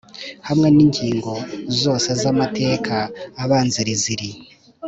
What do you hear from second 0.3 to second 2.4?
Hamwe n ingingo zose z